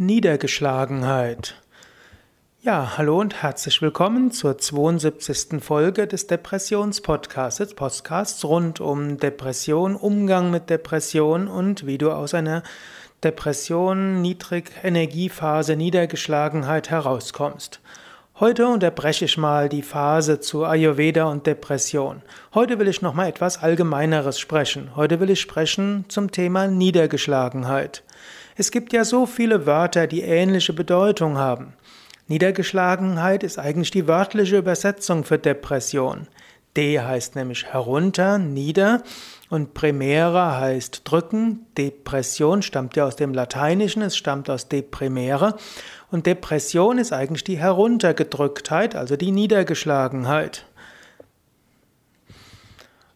[0.00, 1.56] Niedergeschlagenheit.
[2.62, 5.60] Ja, hallo und herzlich willkommen zur 72.
[5.60, 12.62] Folge des Depressionspodcasts, Podcasts rund um Depression, Umgang mit Depression und wie du aus einer
[13.24, 17.80] Depression, Niedrigenergiephase, Niedergeschlagenheit herauskommst.
[18.38, 22.22] Heute unterbreche ich mal die Phase zu Ayurveda und Depression.
[22.54, 24.94] Heute will ich noch mal etwas allgemeineres sprechen.
[24.94, 28.04] Heute will ich sprechen zum Thema Niedergeschlagenheit.
[28.60, 31.74] Es gibt ja so viele Wörter, die ähnliche Bedeutung haben.
[32.26, 36.26] Niedergeschlagenheit ist eigentlich die wörtliche Übersetzung für Depression.
[36.76, 39.04] De heißt nämlich herunter, nieder
[39.48, 41.66] und primera heißt drücken.
[41.78, 45.56] Depression stammt ja aus dem Lateinischen, es stammt aus deprimere
[46.10, 50.66] und Depression ist eigentlich die Heruntergedrücktheit, also die Niedergeschlagenheit.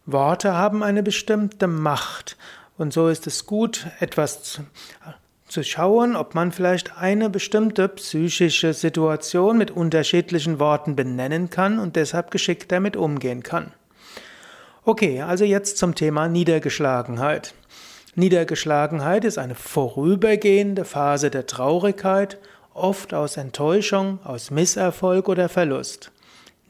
[0.05, 2.37] Worte haben eine bestimmte Macht
[2.77, 4.61] und so ist es gut, etwas
[5.53, 11.95] zu, schauen, ob man vielleicht eine bestimmte psychische Situation mit unterschiedlichen Worten benennen kann und
[11.95, 13.71] deshalb geschickt damit umgehen kann.
[14.83, 17.53] Okay, also jetzt zum Thema Niedergeschlagenheit.
[18.15, 22.37] Niedergeschlagenheit ist eine vorübergehende Phase der Traurigkeit,
[22.73, 26.11] oft aus Enttäuschung, aus Misserfolg oder Verlust.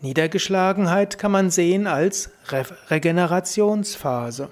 [0.01, 4.49] Niedergeschlagenheit kann man sehen als Re Regenerationsphase.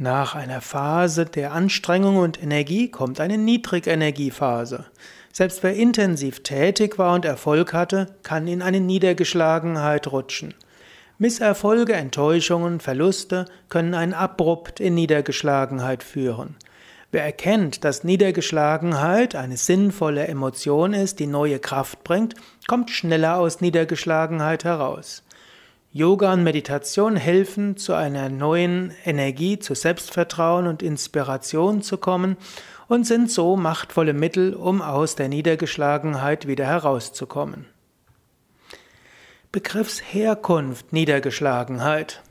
[0.00, 4.84] Nach einer Phase der Anstrengung und Energie kommt eine Niedrigenergiephase.
[5.32, 10.54] Selbst wer intensiv tätig war und Erfolg hatte, kann in eine Niedergeschlagenheit rutschen.
[11.18, 16.54] Misserfolge, Enttäuschungen, Verluste können einen abrupt in Niedergeschlagenheit führen.
[17.10, 22.36] Wer erkennt, dass Niedergeschlagenheit eine sinnvolle Emotion ist, die neue Kraft bringt,
[22.68, 25.24] kommt schneller aus Niedergeschlagenheit heraus.
[25.90, 32.36] Yoga und Meditation helfen, zu einer neuen Energie, zu Selbstvertrauen und Inspiration zu kommen
[32.88, 37.64] und sind so machtvolle Mittel, um aus der Niedergeschlagenheit wieder herauszukommen.
[39.50, 42.22] Begriffsherkunft Niedergeschlagenheit.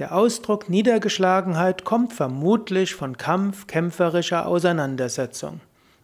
[0.00, 5.60] Der Ausdruck Niedergeschlagenheit kommt vermutlich von Kampf, kämpferischer Auseinandersetzung.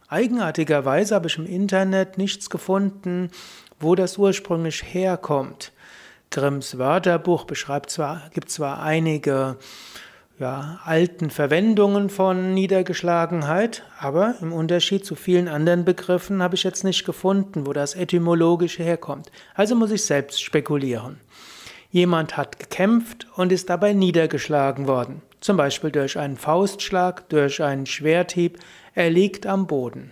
[0.06, 3.30] Eigenartigerweise habe ich im Internet nichts gefunden,
[3.80, 5.72] wo das ursprünglich herkommt.
[6.34, 9.56] Grimms Wörterbuch beschreibt zwar, gibt zwar einige
[10.40, 16.82] ja, alten Verwendungen von Niedergeschlagenheit, aber im Unterschied zu vielen anderen Begriffen habe ich jetzt
[16.82, 19.30] nicht gefunden, wo das etymologisch herkommt.
[19.54, 21.20] Also muss ich selbst spekulieren.
[21.92, 27.86] Jemand hat gekämpft und ist dabei niedergeschlagen worden, zum Beispiel durch einen Faustschlag, durch einen
[27.86, 28.58] Schwerthieb,
[28.94, 30.10] er liegt am Boden.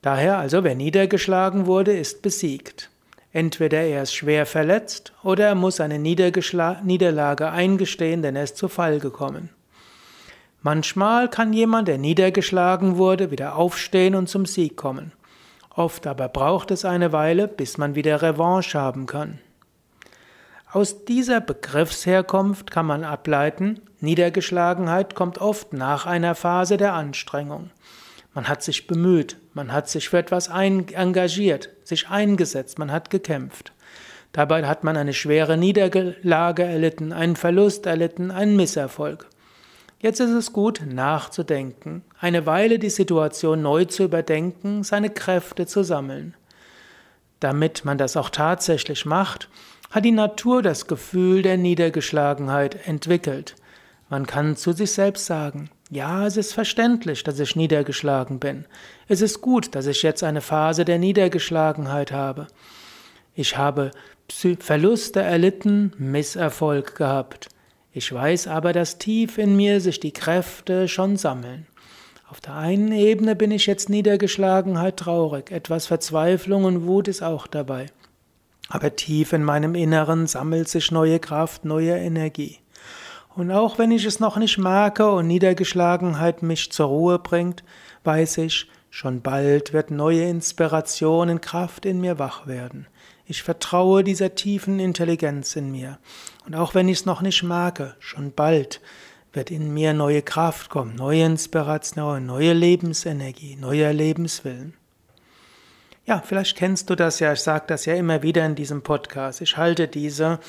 [0.00, 2.91] Daher also, wer niedergeschlagen wurde, ist besiegt.
[3.32, 8.68] Entweder er ist schwer verletzt oder er muss eine Niederlage eingestehen, denn er ist zu
[8.68, 9.48] Fall gekommen.
[10.60, 15.12] Manchmal kann jemand, der niedergeschlagen wurde, wieder aufstehen und zum Sieg kommen.
[15.74, 19.38] Oft aber braucht es eine Weile, bis man wieder Revanche haben kann.
[20.70, 27.70] Aus dieser Begriffsherkunft kann man ableiten, Niedergeschlagenheit kommt oft nach einer Phase der Anstrengung.
[28.34, 33.72] Man hat sich bemüht, man hat sich für etwas engagiert, sich eingesetzt, man hat gekämpft.
[34.32, 39.26] Dabei hat man eine schwere Niederlage erlitten, einen Verlust erlitten, einen Misserfolg.
[40.00, 45.84] Jetzt ist es gut, nachzudenken, eine Weile die Situation neu zu überdenken, seine Kräfte zu
[45.84, 46.34] sammeln.
[47.38, 49.48] Damit man das auch tatsächlich macht,
[49.90, 53.54] hat die Natur das Gefühl der Niedergeschlagenheit entwickelt.
[54.08, 58.64] Man kann zu sich selbst sagen, ja, es ist verständlich, dass ich niedergeschlagen bin.
[59.08, 62.46] Es ist gut, dass ich jetzt eine Phase der Niedergeschlagenheit habe.
[63.34, 63.90] Ich habe
[64.58, 67.50] Verluste erlitten, Misserfolg gehabt.
[67.92, 71.66] Ich weiß aber, dass tief in mir sich die Kräfte schon sammeln.
[72.26, 77.46] Auf der einen Ebene bin ich jetzt Niedergeschlagenheit traurig, etwas Verzweiflung und Wut ist auch
[77.46, 77.88] dabei.
[78.70, 82.61] Aber tief in meinem Inneren sammelt sich neue Kraft, neue Energie.
[83.34, 87.64] Und auch wenn ich es noch nicht merke und Niedergeschlagenheit mich zur Ruhe bringt,
[88.04, 92.86] weiß ich, schon bald wird neue Inspiration und Kraft in mir wach werden.
[93.24, 95.98] Ich vertraue dieser tiefen Intelligenz in mir.
[96.46, 98.80] Und auch wenn ich es noch nicht merke, schon bald
[99.32, 104.74] wird in mir neue Kraft kommen, neue Inspiration, neue Lebensenergie, neuer Lebenswillen.
[106.04, 109.40] Ja, vielleicht kennst du das ja, ich sage das ja immer wieder in diesem Podcast.
[109.40, 110.40] Ich halte diese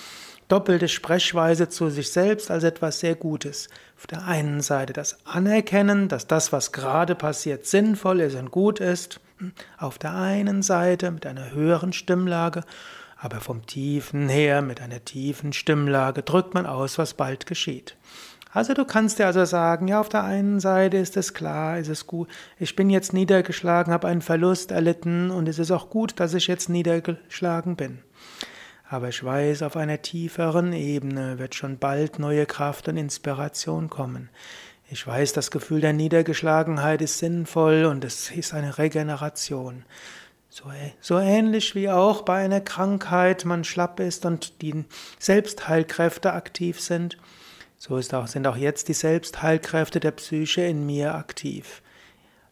[0.48, 3.69] doppelte Sprechweise zu sich selbst als etwas sehr Gutes.
[3.98, 8.80] Auf der einen Seite das Anerkennen, dass das, was gerade passiert, sinnvoll ist und gut
[8.80, 9.19] ist.
[9.78, 12.63] Auf der einen Seite mit einer höheren Stimmlage,
[13.18, 17.96] aber vom Tiefen her mit einer tiefen Stimmlage drückt man aus, was bald geschieht.
[18.51, 21.88] Also du kannst dir also sagen, ja, auf der einen Seite ist es klar, ist
[21.88, 22.30] es gut,
[22.60, 26.46] ich bin jetzt niedergeschlagen, habe einen Verlust erlitten und es ist auch gut, dass ich
[26.46, 28.00] jetzt niedergeschlagen bin.
[28.94, 34.30] Aber ich weiß, auf einer tieferen Ebene wird schon bald neue Kraft und Inspiration kommen.
[34.88, 39.84] Ich weiß, das Gefühl der Niedergeschlagenheit ist sinnvoll und es ist eine Regeneration.
[40.48, 40.66] So,
[41.01, 44.86] so, ähnlich wie auch bei einer Krankheit man schlapp ist und die
[45.18, 47.18] Selbstheilkräfte aktiv sind,
[47.80, 51.81] so auch, sind auch jetzt die Selbstheilkräfte der Psyche in mir aktiv.